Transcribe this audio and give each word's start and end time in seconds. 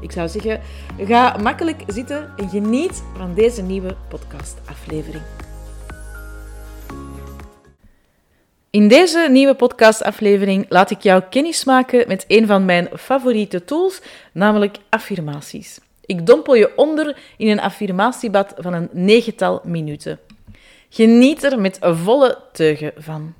Ik 0.00 0.12
zou 0.12 0.28
zeggen, 0.28 0.60
ga 0.98 1.36
makkelijk 1.42 1.82
zitten 1.86 2.32
en 2.36 2.48
geniet 2.48 3.02
van 3.16 3.34
deze 3.34 3.62
nieuwe 3.62 3.96
podcastaflevering. 4.08 5.22
In 8.70 8.88
deze 8.88 9.28
nieuwe 9.30 9.54
podcastaflevering 9.54 10.66
laat 10.68 10.90
ik 10.90 11.00
jou 11.00 11.22
kennis 11.30 11.64
maken 11.64 12.08
met 12.08 12.24
een 12.28 12.46
van 12.46 12.64
mijn 12.64 12.88
favoriete 12.98 13.64
tools, 13.64 14.00
namelijk 14.32 14.76
affirmaties. 14.88 15.80
Ik 16.04 16.26
dompel 16.26 16.54
je 16.54 16.76
onder 16.76 17.18
in 17.36 17.48
een 17.48 17.60
affirmatiebad 17.60 18.54
van 18.56 18.72
een 18.72 18.88
negental 18.92 19.60
minuten. 19.64 20.18
Geniet 20.88 21.42
er 21.42 21.60
met 21.60 21.78
volle 21.80 22.38
teugen 22.52 22.92
van. 22.96 23.34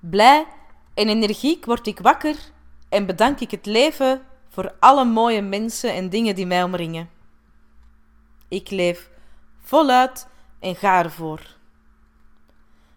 Blij 0.00 0.46
en 0.94 1.08
energiek 1.08 1.64
word 1.64 1.86
ik 1.86 1.98
wakker 1.98 2.36
en 2.88 3.06
bedank 3.06 3.40
ik 3.40 3.50
het 3.50 3.66
leven 3.66 4.22
voor 4.50 4.74
alle 4.78 5.04
mooie 5.04 5.42
mensen 5.42 5.94
en 5.94 6.08
dingen 6.08 6.34
die 6.34 6.46
mij 6.46 6.62
omringen. 6.62 7.10
Ik 8.48 8.70
leef 8.70 9.10
voluit 9.60 10.28
en 10.60 10.76
ga 10.76 11.02
ervoor. 11.02 11.40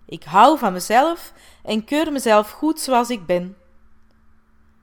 Ik 0.06 0.24
hou 0.24 0.58
van 0.58 0.74
mezelf 0.74 1.34
en 1.64 1.84
keur 1.84 2.12
mezelf 2.12 2.52
goed 2.52 2.80
zoals 2.80 3.10
ik 3.10 3.26
ben. 3.26 3.58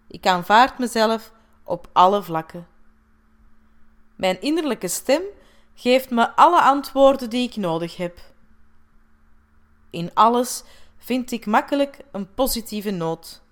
Ik 0.09 0.27
aanvaard 0.27 0.79
mezelf 0.79 1.33
op 1.65 1.89
alle 1.93 2.23
vlakken. 2.23 2.67
Mijn 4.17 4.41
innerlijke 4.41 4.89
stem 4.89 5.23
geeft 5.75 6.11
me 6.11 6.37
alle 6.37 6.61
antwoorden 6.61 7.31
die 7.31 7.49
ik 7.49 7.57
nodig 7.57 7.97
heb. 7.97 8.19
In 9.91 10.11
alles 10.15 10.63
vind 10.99 11.33
ik 11.33 11.47
makkelijk 11.47 11.99
een 12.13 12.35
positieve 12.35 12.91
noot. 12.91 13.43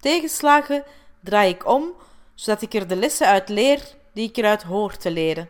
Tegenslagen 0.00 0.84
draai 1.20 1.50
ik 1.50 1.66
om, 1.66 1.92
zodat 2.34 2.62
ik 2.62 2.74
er 2.74 2.88
de 2.88 2.96
lessen 2.96 3.26
uit 3.26 3.48
leer 3.48 3.96
die 4.12 4.28
ik 4.28 4.36
eruit 4.36 4.62
hoor 4.62 4.96
te 4.96 5.10
leren. 5.10 5.48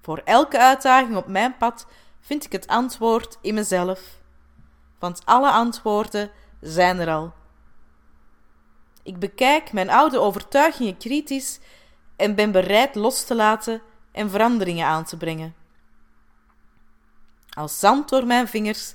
Voor 0.00 0.20
elke 0.24 0.58
uitdaging 0.58 1.16
op 1.16 1.26
mijn 1.26 1.56
pad 1.56 1.86
vind 2.20 2.44
ik 2.44 2.52
het 2.52 2.66
antwoord 2.66 3.38
in 3.40 3.54
mezelf, 3.54 4.00
want 4.98 5.22
alle 5.24 5.50
antwoorden 5.50 6.30
zijn 6.60 6.98
er 6.98 7.10
al. 7.10 7.32
Ik 9.02 9.18
bekijk 9.18 9.72
mijn 9.72 9.90
oude 9.90 10.18
overtuigingen 10.18 10.96
kritisch 10.96 11.60
en 12.16 12.34
ben 12.34 12.52
bereid 12.52 12.94
los 12.94 13.24
te 13.24 13.34
laten 13.34 13.82
en 14.12 14.30
veranderingen 14.30 14.86
aan 14.86 15.04
te 15.04 15.16
brengen. 15.16 15.54
Als 17.50 17.78
zand 17.78 18.08
door 18.08 18.26
mijn 18.26 18.48
vingers 18.48 18.94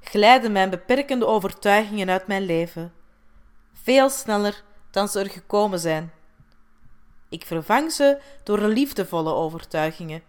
glijden 0.00 0.52
mijn 0.52 0.70
beperkende 0.70 1.26
overtuigingen 1.26 2.10
uit 2.10 2.26
mijn 2.26 2.42
leven, 2.42 2.92
veel 3.82 4.10
sneller 4.10 4.64
dan 4.90 5.08
ze 5.08 5.20
er 5.20 5.30
gekomen 5.30 5.78
zijn. 5.78 6.12
Ik 7.28 7.46
vervang 7.46 7.92
ze 7.92 8.20
door 8.42 8.60
liefdevolle 8.60 9.32
overtuigingen, 9.32 10.22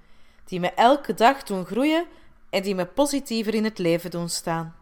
die 0.46 0.60
me 0.60 0.72
elke 0.72 1.14
dag 1.14 1.44
doen 1.44 1.66
groeien 1.66 2.06
en 2.50 2.64
die 2.64 2.76
me 2.76 2.86
positiever 2.86 3.54
in 3.54 3.64
het 3.64 3.78
leven 3.78 4.12
doen 4.12 4.30
staan. 4.30 4.76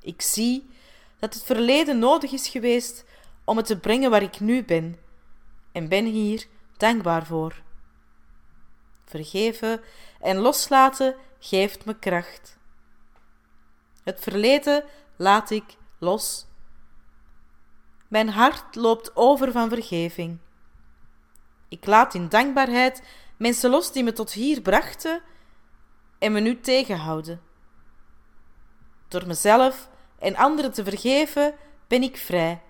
Ik 0.00 0.22
zie 0.22 0.70
dat 1.18 1.34
het 1.34 1.42
verleden 1.42 1.98
nodig 1.98 2.32
is 2.32 2.48
geweest 2.48 3.04
om 3.44 3.56
het 3.56 3.66
te 3.66 3.78
brengen 3.78 4.10
waar 4.10 4.22
ik 4.22 4.40
nu 4.40 4.64
ben, 4.64 4.98
en 5.72 5.88
ben 5.88 6.04
hier 6.04 6.46
dankbaar 6.76 7.26
voor. 7.26 7.62
Vergeven 9.04 9.80
en 10.20 10.36
loslaten 10.36 11.14
geeft 11.38 11.84
me 11.84 11.98
kracht. 11.98 12.58
Het 14.04 14.20
verleden 14.20 14.84
laat 15.16 15.50
ik 15.50 15.64
los 15.98 16.47
mijn 18.08 18.28
hart 18.28 18.74
loopt 18.74 19.16
over 19.16 19.52
van 19.52 19.68
vergeving. 19.68 20.38
Ik 21.68 21.86
laat 21.86 22.14
in 22.14 22.28
dankbaarheid 22.28 23.02
mensen 23.36 23.70
los 23.70 23.92
die 23.92 24.04
me 24.04 24.12
tot 24.12 24.32
hier 24.32 24.60
brachten 24.60 25.22
en 26.18 26.32
me 26.32 26.40
nu 26.40 26.60
tegenhouden. 26.60 27.40
Door 29.08 29.26
mezelf 29.26 29.88
en 30.18 30.36
anderen 30.36 30.72
te 30.72 30.84
vergeven 30.84 31.54
ben 31.86 32.02
ik 32.02 32.16
vrij 32.16 32.62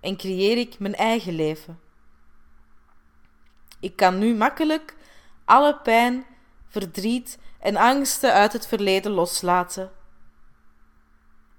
en 0.00 0.16
creëer 0.16 0.56
ik 0.58 0.78
mijn 0.78 0.94
eigen 0.94 1.32
leven. 1.32 1.80
Ik 3.80 3.96
kan 3.96 4.18
nu 4.18 4.34
makkelijk 4.34 4.96
alle 5.44 5.76
pijn, 5.76 6.26
verdriet 6.68 7.38
en 7.60 7.76
angsten 7.76 8.32
uit 8.32 8.52
het 8.52 8.66
verleden 8.66 9.12
loslaten. 9.12 9.92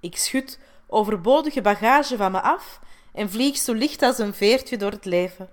Ik 0.00 0.16
schud 0.16 0.60
overbodige 0.86 1.60
bagage 1.60 2.16
van 2.16 2.32
me 2.32 2.40
af 2.40 2.80
en 3.16 3.30
vlieg 3.30 3.56
zo 3.56 3.72
licht 3.72 4.02
als 4.02 4.18
een 4.18 4.34
veertje 4.34 4.76
door 4.76 4.90
het 4.90 5.04
leven. 5.04 5.48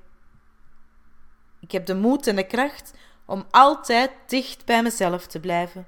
Ik 1.59 1.71
heb 1.71 1.85
de 1.85 1.95
moed 1.95 2.27
en 2.27 2.35
de 2.35 2.47
kracht 2.47 2.93
om 3.25 3.45
altijd 3.51 4.11
dicht 4.27 4.65
bij 4.65 4.83
mezelf 4.83 5.27
te 5.27 5.39
blijven. 5.39 5.87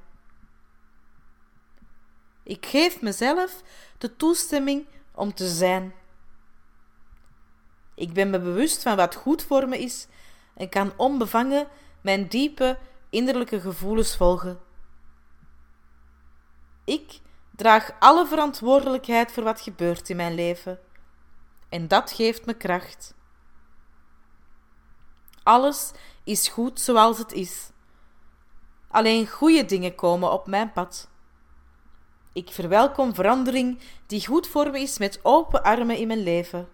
Ik 2.44 2.66
geef 2.66 3.02
mezelf 3.02 3.62
de 3.98 4.16
toestemming 4.16 4.86
om 5.12 5.34
te 5.34 5.48
zijn. 5.48 5.94
Ik 7.96 8.14
ben 8.14 8.30
me 8.30 8.40
bewust 8.40 8.82
van 8.82 8.96
wat 8.96 9.16
goed 9.16 9.44
voor 9.44 9.68
me 9.68 9.80
is 9.80 10.08
en 10.54 10.70
kan 10.70 10.94
onbevangen 10.98 11.68
mijn 12.02 12.28
diepe 12.28 12.78
innerlijke 13.10 13.62
gevoelens 13.62 14.16
volgen. 14.18 14.60
Ik 16.84 17.20
draag 17.56 17.92
alle 18.00 18.28
verantwoordelijkheid 18.28 19.32
voor 19.32 19.44
wat 19.44 19.62
gebeurt 19.62 20.10
in 20.10 20.16
mijn 20.16 20.34
leven 20.36 20.80
en 21.76 21.88
dat 21.88 22.12
geeft 22.12 22.46
me 22.46 22.54
kracht. 22.54 23.14
Alles 25.44 25.92
is 26.24 26.48
goed 26.48 26.80
zoals 26.80 27.18
het 27.18 27.32
is. 27.32 27.70
Alleen 28.88 29.28
goede 29.28 29.66
dingen 29.66 29.96
komen 29.96 30.32
op 30.32 30.48
mijn 30.48 30.72
pad. 30.72 31.10
Ik 32.34 32.50
verwelkom 32.50 33.14
verandering 33.14 33.80
die 34.08 34.26
goed 34.26 34.48
voor 34.48 34.72
me 34.72 34.80
is 34.80 34.98
met 34.98 35.20
open 35.24 35.64
armen 35.64 35.98
in 35.98 36.08
mijn 36.08 36.24
leven. 36.24 36.68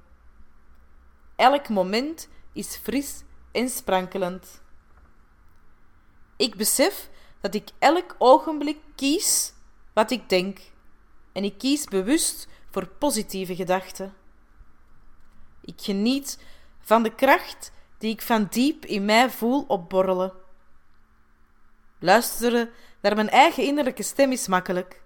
Elk 1.36 1.70
moment 1.70 2.30
is 2.54 2.76
fris 2.76 3.24
en 3.52 3.70
sprankelend. 3.70 4.62
Ik 6.38 6.56
besef 6.56 7.10
dat 7.40 7.54
ik 7.54 7.70
elk 7.80 8.16
ogenblik 8.18 8.80
kies 8.96 9.54
wat 9.94 10.12
ik 10.12 10.30
denk 10.30 10.60
en 11.32 11.44
ik 11.44 11.58
kies 11.58 11.86
bewust 11.86 12.48
voor 12.70 12.88
positieve 12.88 13.56
gedachten. 13.56 14.21
Ik 15.62 15.82
geniet 15.82 16.44
van 16.80 17.04
de 17.04 17.16
kracht 17.16 17.72
die 17.98 18.12
ik 18.12 18.22
van 18.22 18.48
diep 18.50 18.86
in 18.86 19.06
mij 19.06 19.30
voel 19.30 19.66
opborrelen. 19.68 20.34
Luisteren 22.00 22.70
naar 23.02 23.16
mijn 23.16 23.30
eigen 23.30 23.64
innerlijke 23.64 24.04
stem 24.04 24.32
is 24.32 24.48
makkelijk. 24.48 25.02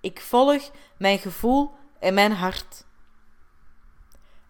Ik 0.00 0.20
volg 0.20 0.70
mijn 0.96 1.18
gevoel 1.18 1.70
en 1.98 2.14
mijn 2.14 2.32
hart. 2.32 2.84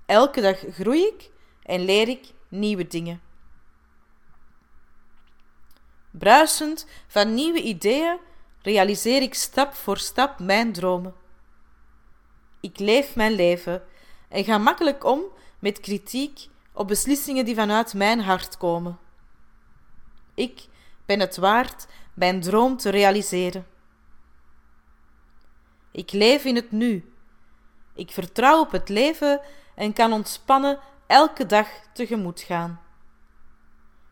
Elke 0.07 0.41
dag 0.41 0.59
groei 0.71 1.07
ik 1.07 1.31
en 1.63 1.85
leer 1.85 2.09
ik 2.09 2.33
nieuwe 2.49 2.87
dingen. 2.87 3.21
Bruisend 6.11 6.87
van 7.07 7.35
nieuwe 7.35 7.63
ideeën 7.63 8.19
realiseer 8.63 9.23
ik 9.23 9.35
stap 9.35 9.75
voor 9.75 9.99
stap 9.99 10.39
mijn 10.39 10.73
dromen. 10.73 11.15
Ik 12.61 12.79
leef 12.79 13.17
mijn 13.17 13.33
leven 13.33 13.83
en 14.33 14.45
ga 14.45 14.59
makkelijk 14.59 15.05
om 15.05 15.23
met 15.59 15.81
kritiek 15.81 16.49
op 16.73 16.89
beslissingen 16.89 17.45
die 17.45 17.55
vanuit 17.55 17.95
mijn 17.95 18.21
hart 18.21 18.57
komen. 18.57 18.99
Ik 20.35 20.67
ben 21.07 21.21
het 21.21 21.37
waard 21.37 21.87
mijn 22.15 22.41
droom 22.41 22.77
te 22.77 22.91
realiseren. 22.91 23.67
Ik 25.91 26.13
leef 26.13 26.45
in 26.45 26.57
het 26.57 26.71
nu. 26.71 27.13
Ik 27.95 28.11
vertrouw 28.11 28.61
op 28.61 28.71
het 28.71 28.89
leven 28.89 29.41
en 29.75 29.93
kan 29.93 30.13
ontspannen 30.13 30.79
elke 31.07 31.47
dag 31.47 31.69
tegemoet 31.95 32.41
gaan. 32.41 32.81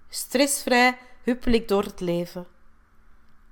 Stressvrij 0.09 0.99
huppel 1.23 1.53
ik 1.53 1.69
door 1.69 1.83
het 1.83 2.01
leven. 2.01 2.47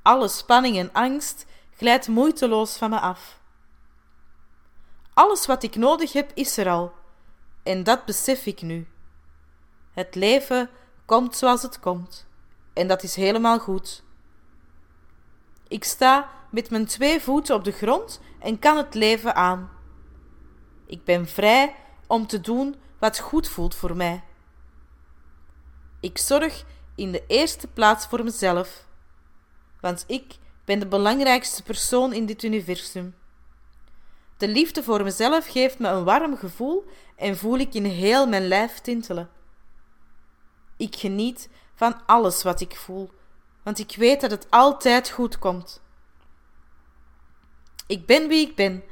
Alle 0.03 0.29
spanning 0.29 0.79
en 0.79 0.93
angst 0.93 1.47
glijdt 1.77 2.09
moeiteloos 2.09 2.77
van 2.77 2.91
me 2.91 3.01
af. 3.01 3.41
Alles 5.19 5.47
wat 5.47 5.63
ik 5.63 5.77
nodig 5.77 6.13
heb 6.13 6.31
is 6.35 6.57
er 6.57 6.69
al. 6.69 6.93
En 7.63 7.85
dat 7.85 8.05
besef 8.05 8.47
ik 8.47 8.63
nu. 8.63 8.87
Het 9.93 10.15
leven 10.15 10.71
komt 11.05 11.37
zoals 11.37 11.63
het 11.63 11.81
komt. 11.81 12.27
en 12.73 12.89
dat 12.89 13.03
is 13.03 13.15
helemaal 13.15 13.59
goed. 13.59 14.03
Ik 15.69 15.85
sta 15.85 16.31
met 16.51 16.71
mijn 16.71 16.87
twee 16.87 17.21
voeten 17.21 17.55
op 17.55 17.65
de 17.65 17.73
grond 17.73 18.21
en 18.39 18.59
kan 18.59 18.77
het 18.77 18.95
leven 18.95 19.35
aan. 19.35 19.71
Ik 20.87 21.05
ben 21.05 21.27
vrij 21.27 21.75
om 22.07 22.27
te 22.27 22.41
doen 22.41 22.77
wat 22.99 23.19
goed 23.19 23.49
voelt 23.49 23.75
voor 23.75 23.97
mij. 23.97 24.23
Ik 26.01 26.19
zorg 26.19 26.65
in 26.95 27.13
de 27.13 27.25
eerste 27.27 27.67
plaats 27.67 28.07
voor 28.07 28.25
mezelf, 28.25 28.87
want 29.81 30.05
ik 30.07 30.37
ben 30.65 30.79
de 30.79 30.87
belangrijkste 30.87 31.63
persoon 31.63 32.13
in 32.13 32.27
dit 32.27 32.43
universum. 32.43 33.15
De 34.39 34.49
liefde 34.49 34.83
voor 34.83 35.03
mezelf 35.03 35.47
geeft 35.47 35.79
me 35.79 35.89
een 35.89 36.05
warm 36.05 36.37
gevoel 36.37 36.85
en 37.17 37.37
voel 37.37 37.59
ik 37.59 37.75
in 37.75 37.85
heel 37.85 38.27
mijn 38.27 38.49
lijf 38.49 38.79
tintelen. 38.79 39.31
Ik 40.77 40.97
geniet 40.97 41.49
van 41.75 42.07
alles 42.07 42.43
wat 42.43 42.61
ik 42.61 42.77
voel, 42.77 43.11
want 43.63 43.79
ik 43.79 43.95
weet 43.97 44.21
dat 44.21 44.31
het 44.31 44.47
altijd 44.51 45.11
goed 45.11 45.39
komt. 45.39 45.83
Ik 47.87 48.07
ben 48.07 48.29
wie 48.29 48.49
ik 48.49 48.57
ben 48.57 48.85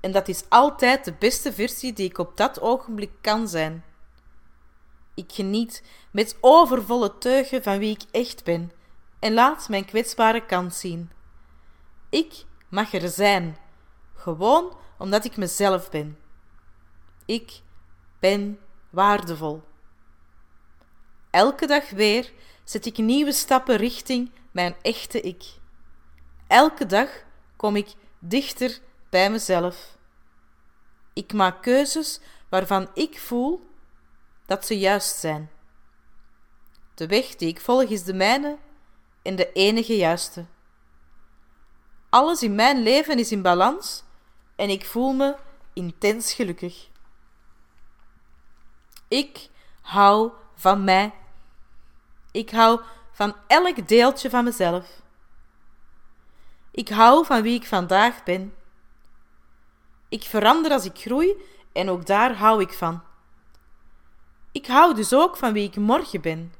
en 0.00 0.12
dat 0.12 0.28
is 0.28 0.44
altijd 0.48 1.04
de 1.04 1.12
beste 1.12 1.52
versie 1.52 1.92
die 1.92 2.08
ik 2.08 2.18
op 2.18 2.36
dat 2.36 2.60
ogenblik 2.60 3.10
kan 3.20 3.48
zijn. 3.48 3.84
Ik 5.14 5.32
geniet 5.32 5.82
met 6.10 6.36
overvolle 6.40 7.18
teugen 7.18 7.62
van 7.62 7.78
wie 7.78 7.90
ik 7.90 8.02
echt 8.10 8.44
ben 8.44 8.72
en 9.18 9.34
laat 9.34 9.68
mijn 9.68 9.84
kwetsbare 9.84 10.46
kant 10.46 10.74
zien. 10.74 11.10
Ik 12.10 12.44
mag 12.68 12.92
er 12.92 13.08
zijn, 13.08 13.56
gewoon 14.14 14.82
omdat 14.98 15.24
ik 15.24 15.36
mezelf 15.36 15.90
ben. 15.90 16.18
Ik 17.24 17.60
ben 18.18 18.60
waardevol. 18.90 19.62
Elke 21.30 21.66
dag 21.66 21.90
weer 21.90 22.32
zet 22.64 22.86
ik 22.86 22.98
nieuwe 22.98 23.32
stappen 23.32 23.76
richting 23.76 24.30
mijn 24.50 24.76
echte 24.82 25.20
ik. 25.20 25.44
Elke 26.46 26.86
dag 26.86 27.08
kom 27.56 27.76
ik 27.76 27.94
dichter 28.18 28.78
bij 29.10 29.30
mezelf. 29.30 29.96
Ik 31.12 31.32
maak 31.32 31.62
keuzes 31.62 32.20
waarvan 32.48 32.88
ik 32.94 33.18
voel 33.18 33.70
dat 34.46 34.66
ze 34.66 34.78
juist 34.78 35.16
zijn. 35.16 35.50
De 36.94 37.06
weg 37.06 37.36
die 37.36 37.48
ik 37.48 37.60
volg 37.60 37.82
is 37.82 38.04
de 38.04 38.14
mijne 38.14 38.58
en 39.22 39.36
de 39.36 39.52
enige 39.52 39.96
juiste. 39.96 40.44
Alles 42.08 42.42
in 42.42 42.54
mijn 42.54 42.82
leven 42.82 43.18
is 43.18 43.32
in 43.32 43.42
balans 43.42 44.04
en 44.56 44.68
ik 44.68 44.86
voel 44.86 45.12
me 45.12 45.36
intens 45.72 46.32
gelukkig. 46.32 46.88
Ik 49.08 49.48
hou 49.80 50.32
van 50.54 50.84
mij. 50.84 51.14
Ik 52.30 52.50
hou 52.50 52.80
van 53.12 53.36
elk 53.46 53.88
deeltje 53.88 54.30
van 54.30 54.44
mezelf. 54.44 55.02
Ik 56.70 56.88
hou 56.88 57.26
van 57.26 57.42
wie 57.42 57.54
ik 57.54 57.66
vandaag 57.66 58.22
ben. 58.22 58.54
Ik 60.08 60.22
verander 60.22 60.70
als 60.70 60.84
ik 60.84 60.98
groei 60.98 61.34
en 61.72 61.90
ook 61.90 62.06
daar 62.06 62.36
hou 62.36 62.60
ik 62.60 62.72
van. 62.72 63.02
Ik 64.52 64.66
hou 64.66 64.94
dus 64.94 65.12
ook 65.12 65.36
van 65.36 65.52
wie 65.52 65.68
ik 65.68 65.76
morgen 65.76 66.20
ben. 66.20 66.54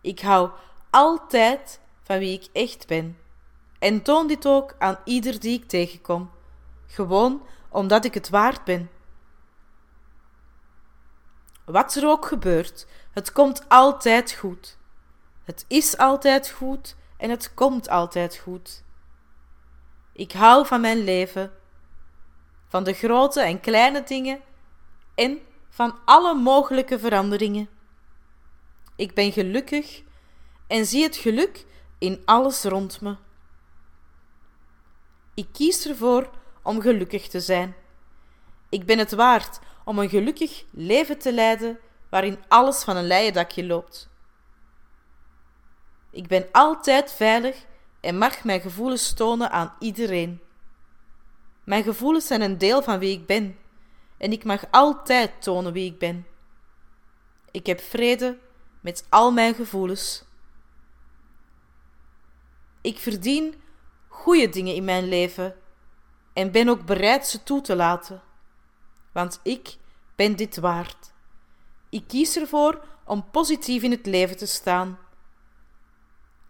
Ik 0.00 0.20
hou 0.20 0.50
altijd 0.90 1.80
van 2.02 2.18
wie 2.18 2.40
ik 2.40 2.48
echt 2.52 2.86
ben 2.86 3.18
en 3.78 4.02
toon 4.02 4.26
dit 4.26 4.46
ook 4.46 4.74
aan 4.78 4.98
ieder 5.04 5.40
die 5.40 5.58
ik 5.60 5.68
tegenkom, 5.68 6.30
gewoon 6.86 7.42
omdat 7.68 8.04
ik 8.04 8.14
het 8.14 8.28
waard 8.28 8.64
ben. 8.64 8.90
Wat 11.64 11.94
er 11.94 12.08
ook 12.08 12.26
gebeurt, 12.26 12.86
het 13.12 13.32
komt 13.32 13.68
altijd 13.68 14.32
goed. 14.32 14.78
Het 15.44 15.64
is 15.68 15.96
altijd 15.96 16.50
goed 16.50 16.96
en 17.16 17.30
het 17.30 17.54
komt 17.54 17.88
altijd 17.88 18.36
goed. 18.36 18.82
Ik 20.12 20.32
hou 20.32 20.66
van 20.66 20.80
mijn 20.80 21.04
leven, 21.04 21.52
van 22.68 22.84
de 22.84 22.92
grote 22.92 23.40
en 23.40 23.60
kleine 23.60 24.02
dingen 24.02 24.40
en 25.14 25.40
van 25.68 25.98
alle 26.04 26.34
mogelijke 26.34 26.98
veranderingen. 26.98 27.68
Ik 28.96 29.14
ben 29.14 29.32
gelukkig 29.32 30.02
en 30.66 30.86
zie 30.86 31.02
het 31.02 31.16
geluk 31.16 31.66
in 31.98 32.22
alles 32.24 32.62
rond 32.62 33.00
me. 33.00 33.16
Ik 35.38 35.48
kies 35.52 35.86
ervoor 35.86 36.30
om 36.62 36.80
gelukkig 36.80 37.28
te 37.28 37.40
zijn. 37.40 37.74
Ik 38.68 38.86
ben 38.86 38.98
het 38.98 39.12
waard 39.12 39.58
om 39.84 39.98
een 39.98 40.08
gelukkig 40.08 40.64
leven 40.70 41.18
te 41.18 41.32
leiden 41.32 41.78
waarin 42.10 42.38
alles 42.48 42.82
van 42.82 42.96
een 42.96 43.06
leien 43.06 43.32
dakje 43.32 43.66
loopt. 43.66 44.08
Ik 46.10 46.26
ben 46.26 46.46
altijd 46.52 47.12
veilig 47.12 47.66
en 48.00 48.18
mag 48.18 48.44
mijn 48.44 48.60
gevoelens 48.60 49.14
tonen 49.14 49.50
aan 49.50 49.74
iedereen. 49.78 50.40
Mijn 51.64 51.82
gevoelens 51.82 52.26
zijn 52.26 52.40
een 52.40 52.58
deel 52.58 52.82
van 52.82 52.98
wie 52.98 53.18
ik 53.18 53.26
ben 53.26 53.58
en 54.16 54.32
ik 54.32 54.44
mag 54.44 54.64
altijd 54.70 55.42
tonen 55.42 55.72
wie 55.72 55.92
ik 55.92 55.98
ben. 55.98 56.26
Ik 57.50 57.66
heb 57.66 57.80
vrede 57.80 58.38
met 58.80 59.06
al 59.08 59.32
mijn 59.32 59.54
gevoelens. 59.54 60.24
Ik 62.80 62.98
verdien 62.98 63.66
goede 64.18 64.48
dingen 64.48 64.74
in 64.74 64.84
mijn 64.84 65.08
leven 65.08 65.54
en 66.32 66.50
ben 66.50 66.68
ook 66.68 66.84
bereid 66.84 67.26
ze 67.26 67.42
toe 67.42 67.60
te 67.60 67.76
laten. 67.76 68.22
Want 69.12 69.40
ik 69.42 69.76
ben 70.16 70.36
dit 70.36 70.56
waard. 70.56 71.12
Ik 71.88 72.04
kies 72.06 72.36
ervoor 72.36 72.84
om 73.04 73.30
positief 73.30 73.82
in 73.82 73.90
het 73.90 74.06
leven 74.06 74.36
te 74.36 74.46
staan. 74.46 74.98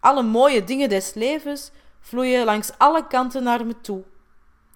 Alle 0.00 0.22
mooie 0.22 0.64
dingen 0.64 0.88
des 0.88 1.14
levens 1.14 1.70
vloeien 2.00 2.44
langs 2.44 2.78
alle 2.78 3.06
kanten 3.06 3.42
naar 3.42 3.66
me 3.66 3.80
toe 3.80 4.04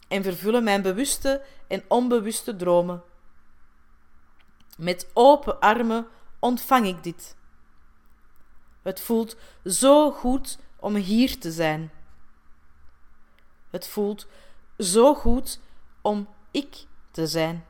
en 0.09 0.23
vervullen 0.23 0.65
mijn 0.65 0.83
bewuste 0.83 1.43
en 1.69 1.85
onbewuste 1.89 2.57
dromen. 2.57 3.03
Met 4.77 5.11
open 5.13 5.61
armen 5.61 6.07
ontvang 6.39 6.87
ik 6.87 7.03
dit. 7.03 7.37
Het 8.83 9.01
voelt 9.01 9.37
zo 9.65 10.11
goed 10.11 10.59
om 10.77 10.95
hier 10.95 11.39
te 11.39 11.51
zijn. 11.51 11.91
Het 13.73 13.87
voelt 13.89 14.27
zo 14.79 15.15
goed 15.15 15.61
om 16.01 16.29
ik 16.51 16.87
te 17.11 17.27
zijn. 17.27 17.65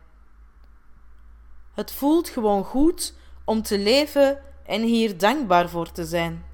Het 1.75 1.93
voelt 1.93 2.29
gewoon 2.29 2.65
goed 2.65 3.15
om 3.45 3.63
te 3.63 3.79
leven 3.79 4.43
en 4.65 4.83
hier 4.83 5.19
dankbaar 5.19 5.69
voor 5.69 5.93
te 5.93 6.05
zijn. 6.05 6.45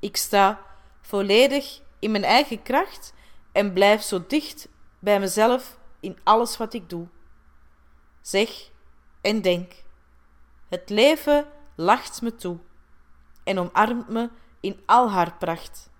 Ik 0.00 0.16
sta 0.16 0.60
volledig 1.00 1.80
in 1.98 2.10
mijn 2.10 2.24
eigen 2.24 2.62
kracht 2.62 3.12
en 3.52 3.72
blijf 3.72 4.02
zo 4.02 4.24
dicht 4.26 4.68
bij 4.98 5.20
mezelf 5.20 5.78
in 6.00 6.18
alles 6.22 6.56
wat 6.56 6.74
ik 6.74 6.90
doe. 6.90 7.06
Zeg 8.20 8.70
en 9.20 9.42
denk. 9.42 9.72
Het 10.68 10.90
leven 10.90 11.46
lacht 11.74 12.22
me 12.22 12.34
toe 12.34 12.58
en 13.44 13.58
omarmt 13.58 14.08
me 14.08 14.30
in 14.60 14.80
al 14.86 15.10
haar 15.10 15.36
pracht. 15.36 15.90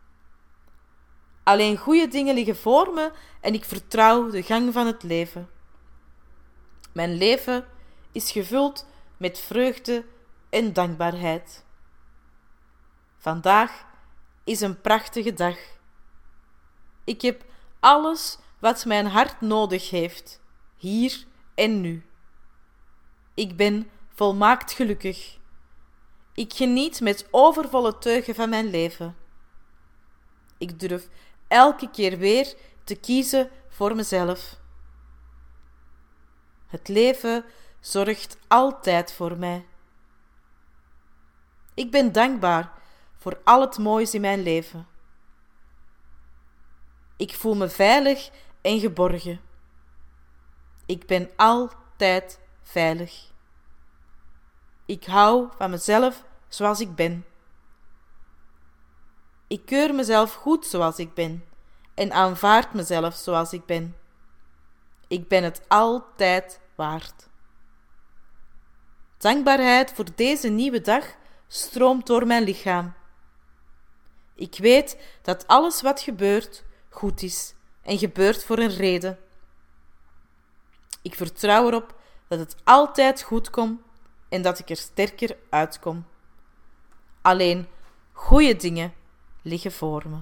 Alleen 1.46 1.76
goede 1.76 2.08
dingen 2.08 2.34
liggen 2.34 2.56
voor 2.56 2.94
me 2.94 3.12
en 3.40 3.54
ik 3.54 3.64
vertrouw 3.64 4.30
de 4.30 4.42
gang 4.42 4.72
van 4.72 4.86
het 4.86 5.02
leven. 5.02 5.48
Mijn 6.92 7.14
leven 7.14 7.66
is 8.12 8.30
gevuld 8.30 8.86
met 9.16 9.38
vreugde 9.38 10.04
en 10.50 10.72
dankbaarheid. 10.72 11.64
Vandaag 13.18 13.84
is 14.44 14.60
een 14.60 14.80
prachtige 14.80 15.34
dag. 15.34 15.56
Ik 17.04 17.22
heb 17.22 17.44
alles 17.80 18.38
wat 18.58 18.84
mijn 18.84 19.06
hart 19.06 19.40
nodig 19.40 19.90
heeft, 19.90 20.40
hier 20.76 21.24
en 21.54 21.80
nu. 21.80 22.06
Ik 23.34 23.56
ben 23.56 23.90
volmaakt 24.14 24.72
gelukkig. 24.72 25.38
Ik 26.34 26.52
geniet 26.52 27.00
met 27.00 27.28
overvolle 27.30 27.98
teugen 27.98 28.34
van 28.34 28.48
mijn 28.48 28.70
leven. 28.70 29.16
Ik 30.58 30.80
durf 30.80 31.08
elke 31.48 31.90
keer 31.90 32.18
weer 32.18 32.54
te 32.84 32.94
kiezen 32.94 33.50
voor 33.68 33.96
mezelf. 33.96 34.58
Het 36.66 36.88
leven 36.88 37.44
zorgt 37.80 38.38
altijd 38.48 39.12
voor 39.12 39.36
mij. 39.36 39.66
Ik 41.74 41.90
ben 41.90 42.12
dankbaar 42.12 42.72
voor 43.16 43.40
al 43.44 43.60
het 43.60 43.78
moois 43.78 44.14
in 44.14 44.20
mijn 44.20 44.42
leven. 44.42 44.86
Ik 47.16 47.34
voel 47.34 47.54
me 47.54 47.68
veilig 47.68 48.30
en 48.60 48.80
geborgen. 48.80 49.40
Ik 50.86 51.06
ben 51.06 51.30
altijd 51.36 52.40
veilig. 52.62 53.30
Ik 54.86 55.04
hou 55.04 55.48
van 55.56 55.70
mezelf 55.70 56.24
zoals 56.48 56.80
ik 56.80 56.94
ben. 56.94 57.24
Ik 59.48 59.66
keur 59.66 59.94
mezelf 59.94 60.34
goed 60.34 60.66
zoals 60.66 60.98
ik 60.98 61.14
ben 61.14 61.44
en 61.94 62.12
aanvaard 62.12 62.74
mezelf 62.74 63.14
zoals 63.14 63.52
ik 63.52 63.64
ben. 63.66 63.96
Ik 65.08 65.28
ben 65.28 65.44
het 65.44 65.60
altijd 65.68 66.60
waard. 66.74 67.28
Dankbaarheid 69.18 69.92
voor 69.92 70.04
deze 70.14 70.48
nieuwe 70.48 70.80
dag 70.80 71.04
stroomt 71.48 72.06
door 72.06 72.26
mijn 72.26 72.42
lichaam. 72.42 72.94
Ik 74.34 74.56
weet 74.58 74.98
dat 75.22 75.46
alles 75.46 75.82
wat 75.82 76.00
gebeurt 76.00 76.64
goed 76.88 77.22
is 77.22 77.54
en 77.82 77.98
gebeurt 77.98 78.44
voor 78.44 78.58
een 78.58 78.76
reden. 78.76 79.18
Ik 81.02 81.14
vertrouw 81.14 81.66
erop 81.66 81.94
dat 82.28 82.38
het 82.38 82.56
altijd 82.64 83.22
goed 83.22 83.50
komt 83.50 83.80
en 84.28 84.42
dat 84.42 84.58
ik 84.58 84.70
er 84.70 84.76
sterker 84.76 85.36
uitkom. 85.50 86.06
Alleen 87.22 87.68
goede 88.12 88.56
dingen 88.56 88.94
liggen 89.46 89.72
voor 89.72 90.02
me. 90.08 90.16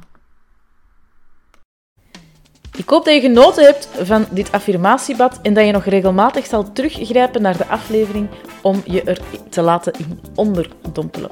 Ik 2.77 2.89
hoop 2.89 3.05
dat 3.05 3.15
je 3.15 3.21
genoten 3.21 3.65
hebt 3.65 3.89
van 4.03 4.27
dit 4.31 4.53
affirmatiebad 4.53 5.41
en 5.43 5.55
dat 5.55 5.67
je 5.67 5.73
nog 5.73 5.85
regelmatig 5.85 6.47
zal 6.47 6.73
teruggrijpen 6.73 7.43
naar 7.43 7.57
de 7.57 7.67
aflevering 7.67 8.29
om 8.63 8.83
je 8.85 9.03
er 9.03 9.21
te 9.49 9.63
laten 9.63 9.93
in 9.93 10.21
onderdompelen. 10.35 11.31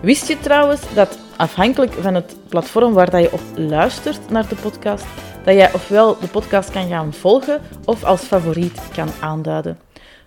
Wist 0.00 0.28
je 0.28 0.38
trouwens 0.38 0.94
dat 0.94 1.18
afhankelijk 1.36 1.92
van 1.92 2.14
het 2.14 2.36
platform 2.48 2.92
waar 2.92 3.20
je 3.20 3.32
op 3.32 3.40
luistert 3.54 4.30
naar 4.30 4.48
de 4.48 4.54
podcast, 4.54 5.06
dat 5.44 5.54
jij 5.54 5.74
ofwel 5.74 6.18
de 6.20 6.28
podcast 6.28 6.70
kan 6.70 6.88
gaan 6.88 7.12
volgen 7.12 7.60
of 7.84 8.04
als 8.04 8.22
favoriet 8.22 8.80
kan 8.92 9.08
aanduiden. 9.20 9.78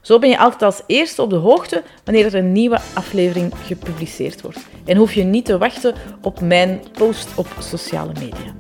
Zo 0.06 0.20
ben 0.20 0.30
je 0.30 0.38
altijd 0.38 0.62
als 0.62 0.82
eerste 0.88 1.22
op 1.22 1.30
de 1.30 1.36
hoogte 1.36 1.84
wanneer 2.04 2.26
er 2.26 2.36
een 2.36 2.52
nieuwe 2.52 2.80
aflevering 2.94 3.54
gepubliceerd 3.64 4.42
wordt. 4.42 4.60
En 4.86 4.98
hoef 4.98 5.14
je 5.14 5.24
niet 5.24 5.46
te 5.46 5.58
wachten 5.58 5.94
op 6.22 6.42
mijn 6.42 6.82
post 6.92 7.28
op 7.36 7.48
sociale 7.60 8.12
media. 8.14 8.56